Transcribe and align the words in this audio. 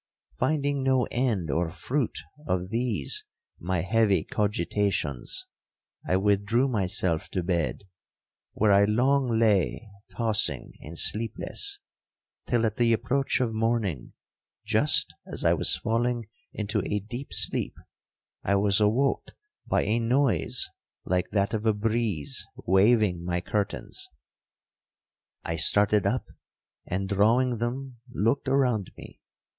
Finding 0.39 0.81
no 0.81 1.03
end 1.11 1.51
or 1.51 1.69
fruit 1.69 2.17
of 2.47 2.71
these 2.71 3.23
my 3.59 3.81
heavy 3.81 4.23
cogitations, 4.23 5.45
I 6.09 6.17
withdrew 6.17 6.67
myself 6.67 7.29
to 7.29 7.43
bed, 7.43 7.83
where 8.53 8.71
I 8.71 8.85
long 8.85 9.27
lay 9.27 9.87
tossing 10.09 10.73
and 10.81 10.97
sleepless, 10.97 11.81
till 12.47 12.65
at 12.65 12.77
the 12.77 12.93
approach 12.93 13.39
of 13.39 13.53
morning, 13.53 14.13
just 14.65 15.13
as 15.31 15.45
I 15.45 15.53
was 15.53 15.77
falling 15.77 16.27
into 16.51 16.81
a 16.83 16.99
deep 16.99 17.31
sleep, 17.31 17.75
I 18.43 18.55
was 18.55 18.79
awoke 18.81 19.27
by 19.67 19.83
a 19.83 19.99
noise 19.99 20.67
like 21.05 21.29
that 21.29 21.53
of 21.53 21.67
a 21.67 21.75
breeze 21.75 22.47
waving 22.55 23.23
my 23.23 23.39
curtains. 23.39 24.09
I 25.43 25.57
started 25.57 26.07
up, 26.07 26.25
and 26.87 27.07
drawing 27.07 27.59
them, 27.59 27.97
looked 28.09 28.47
around 28.47 28.89
me. 28.97 29.19